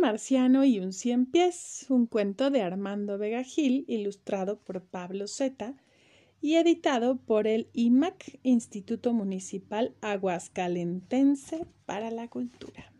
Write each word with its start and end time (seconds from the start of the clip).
marciano 0.00 0.64
y 0.64 0.80
un 0.80 0.92
cien 0.92 1.26
pies, 1.26 1.86
un 1.88 2.06
cuento 2.06 2.50
de 2.50 2.62
Armando 2.62 3.18
Vega 3.18 3.42
Gil, 3.42 3.84
ilustrado 3.88 4.58
por 4.58 4.82
Pablo 4.82 5.28
Zeta 5.28 5.74
y 6.40 6.56
editado 6.56 7.18
por 7.18 7.46
el 7.46 7.68
IMAC, 7.72 8.40
Instituto 8.42 9.12
Municipal 9.12 9.94
Aguascalentense 10.00 11.66
para 11.86 12.10
la 12.10 12.28
Cultura. 12.28 12.92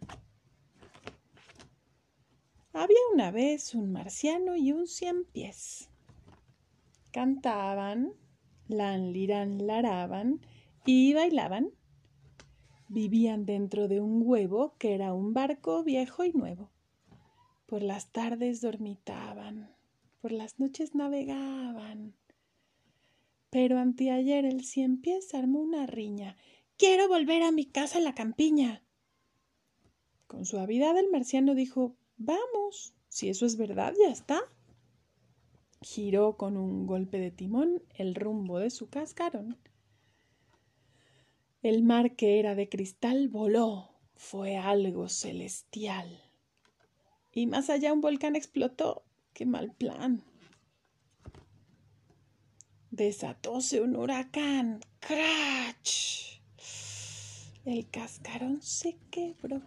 Había 2.72 2.99
una 3.12 3.30
vez 3.30 3.74
un 3.74 3.90
marciano 3.92 4.56
y 4.56 4.72
un 4.72 4.87
cien 4.87 5.24
pies. 5.24 5.88
Cantaban, 7.12 8.12
lan 8.69 9.12
liran 9.12 9.67
laraban 9.67 10.40
y 10.87 11.14
bailaban 11.14 11.72
Vivían 12.92 13.46
dentro 13.46 13.87
de 13.87 14.01
un 14.01 14.22
huevo 14.24 14.74
que 14.76 14.94
era 14.96 15.14
un 15.14 15.32
barco 15.32 15.85
viejo 15.85 16.24
y 16.24 16.32
nuevo. 16.32 16.73
Por 17.70 17.83
las 17.83 18.10
tardes 18.10 18.60
dormitaban, 18.60 19.73
por 20.20 20.33
las 20.33 20.59
noches 20.59 20.97
navegaban. 20.97 22.16
Pero 23.48 23.78
anteayer 23.78 24.45
el 24.45 24.65
cien 24.65 25.01
pies 25.01 25.33
armó 25.34 25.61
una 25.61 25.87
riña. 25.87 26.37
Quiero 26.77 27.06
volver 27.06 27.45
a 27.45 27.52
mi 27.52 27.66
casa 27.66 27.98
en 27.98 28.05
la 28.05 28.14
campiña. 28.16 28.83
Con 30.27 30.47
suavidad 30.47 30.98
el 30.98 31.12
marciano 31.12 31.55
dijo 31.55 31.95
Vamos, 32.16 32.92
si 33.09 33.28
eso 33.28 33.47
es 33.47 33.56
verdad, 33.56 33.95
ya 34.05 34.11
está. 34.11 34.41
Giró 35.80 36.37
con 36.37 36.56
un 36.56 36.89
golpe 36.89 37.20
de 37.20 37.30
timón 37.30 37.84
el 37.95 38.16
rumbo 38.16 38.59
de 38.59 38.70
su 38.70 38.91
cascarón 38.91 39.56
el 41.62 41.83
mar 41.83 42.16
que 42.16 42.39
era 42.39 42.55
de 42.55 42.70
cristal 42.70 43.28
voló, 43.28 43.91
fue 44.16 44.56
algo 44.56 45.09
celestial. 45.09 46.30
Y 47.33 47.47
más 47.47 47.70
allá 47.70 47.93
un 47.93 48.01
volcán 48.01 48.36
explotó. 48.36 49.05
¡Qué 49.33 49.47
mal 49.47 49.73
plan! 49.73 50.25
Desatóse 52.91 53.81
un 53.81 53.95
huracán. 53.97 54.81
¡Crach! 54.98 56.41
El 57.64 57.89
cascarón 57.89 58.62
se 58.62 58.98
quebró. 59.11 59.62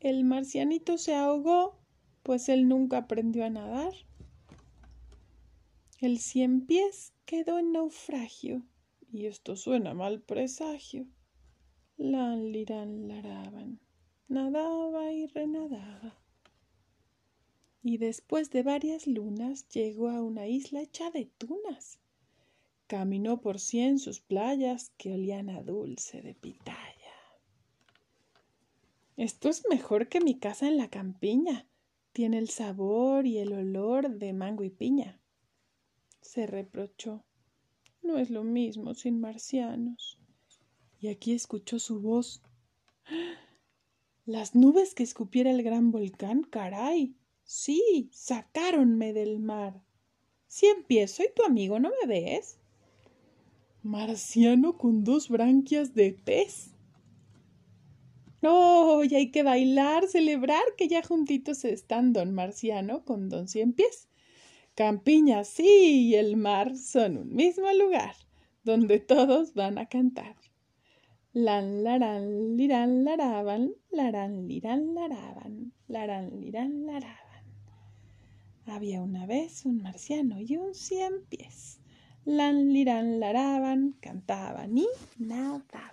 El 0.00 0.24
marcianito 0.24 0.96
se 0.96 1.14
ahogó, 1.14 1.78
pues 2.22 2.48
él 2.48 2.66
nunca 2.66 2.98
aprendió 2.98 3.44
a 3.44 3.50
nadar. 3.50 3.92
El 6.00 6.18
cien 6.18 6.66
pies 6.66 7.12
quedó 7.26 7.58
en 7.58 7.72
naufragio 7.72 8.62
y 9.12 9.26
esto 9.26 9.54
suena 9.54 9.92
mal 9.92 10.22
presagio. 10.22 11.06
Lan 11.98 12.50
liran 12.50 13.06
laraban, 13.06 13.80
nadaba 14.28 15.12
y 15.12 15.26
renadaba. 15.26 16.21
Y 17.82 17.98
después 17.98 18.50
de 18.50 18.62
varias 18.62 19.06
lunas 19.06 19.68
llegó 19.68 20.08
a 20.08 20.22
una 20.22 20.46
isla 20.46 20.82
hecha 20.82 21.10
de 21.10 21.26
tunas. 21.26 21.98
Caminó 22.86 23.40
por 23.40 23.58
cien 23.58 23.98
sus 23.98 24.20
playas 24.20 24.92
que 24.96 25.12
olían 25.12 25.50
a 25.50 25.62
dulce 25.62 26.22
de 26.22 26.34
pitaya. 26.34 27.02
Esto 29.16 29.48
es 29.48 29.64
mejor 29.68 30.08
que 30.08 30.20
mi 30.20 30.38
casa 30.38 30.68
en 30.68 30.76
la 30.76 30.88
campiña. 30.88 31.66
Tiene 32.12 32.38
el 32.38 32.48
sabor 32.50 33.26
y 33.26 33.38
el 33.38 33.52
olor 33.52 34.10
de 34.10 34.32
mango 34.32 34.64
y 34.64 34.70
piña. 34.70 35.20
Se 36.20 36.46
reprochó. 36.46 37.24
No 38.02 38.18
es 38.18 38.30
lo 38.30 38.44
mismo 38.44 38.94
sin 38.94 39.20
marcianos. 39.20 40.18
Y 41.00 41.08
aquí 41.08 41.32
escuchó 41.32 41.78
su 41.78 42.00
voz. 42.00 42.42
Las 44.24 44.54
nubes 44.54 44.94
que 44.94 45.02
escupiera 45.02 45.50
el 45.50 45.62
gran 45.62 45.90
volcán, 45.90 46.42
caray. 46.42 47.16
Sí, 47.54 48.08
sacáronme 48.12 49.12
del 49.12 49.38
mar. 49.38 49.84
Si 50.46 50.64
empiezo 50.64 51.16
soy 51.16 51.26
tu 51.36 51.44
amigo, 51.44 51.78
¿no 51.78 51.90
me 51.90 52.08
ves? 52.08 52.58
Marciano 53.82 54.78
con 54.78 55.04
dos 55.04 55.28
branquias 55.28 55.94
de 55.94 56.14
pez. 56.14 56.70
¡Oh! 58.42 59.04
Y 59.04 59.14
hay 59.14 59.30
que 59.30 59.42
bailar, 59.42 60.08
celebrar 60.08 60.62
que 60.78 60.88
ya 60.88 61.02
juntitos 61.02 61.66
están 61.66 62.14
don 62.14 62.32
Marciano 62.32 63.04
con 63.04 63.28
don 63.28 63.46
Cien 63.48 63.74
Pies. 63.74 64.08
Campiña, 64.74 65.44
sí, 65.44 66.08
y 66.08 66.14
el 66.14 66.38
mar 66.38 66.74
son 66.74 67.18
un 67.18 67.34
mismo 67.34 67.70
lugar, 67.74 68.14
donde 68.64 68.98
todos 68.98 69.52
van 69.52 69.76
a 69.76 69.90
cantar. 69.90 70.36
Lan, 71.34 71.84
laran, 71.84 72.56
liran, 72.56 73.04
laraban, 73.04 73.74
laran, 73.90 74.48
liran, 74.48 74.94
laraban, 74.94 75.74
laran, 75.86 76.40
liran, 76.40 76.86
laraban. 76.86 77.21
Había 78.74 79.02
una 79.02 79.26
vez 79.26 79.66
un 79.66 79.82
marciano 79.82 80.40
y 80.40 80.56
un 80.56 80.74
cien 80.74 81.26
pies. 81.28 81.78
Lan, 82.24 82.72
liran, 82.72 83.20
laraban, 83.20 83.94
cantaban 84.00 84.78
y 84.78 84.86
nadaban. 85.18 85.91